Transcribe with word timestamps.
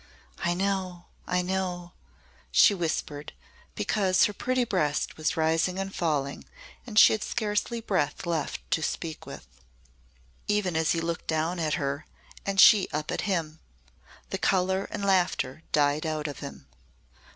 "I 0.43 0.55
know! 0.55 1.05
I 1.27 1.43
know!" 1.43 1.91
she 2.51 2.73
whispered, 2.73 3.33
because 3.75 4.23
her 4.25 4.33
pretty 4.33 4.63
breast 4.63 5.15
was 5.15 5.37
rising 5.37 5.77
and 5.77 5.93
falling, 5.93 6.43
and 6.87 6.97
she 6.97 7.13
had 7.13 7.21
scarcely 7.23 7.81
breath 7.81 8.25
left 8.25 8.61
to 8.71 8.81
speak 8.81 9.27
with. 9.27 9.45
Even 10.47 10.75
as 10.75 10.93
he 10.93 11.01
looked 11.01 11.27
down 11.27 11.59
at 11.59 11.75
her, 11.75 12.07
and 12.47 12.59
she 12.59 12.87
up 12.91 13.11
at 13.11 13.29
him, 13.29 13.59
the 14.31 14.39
colour 14.39 14.85
and 14.89 15.05
laughter 15.05 15.61
died 15.71 16.07
out 16.07 16.25
of 16.27 16.39
him. 16.39 16.65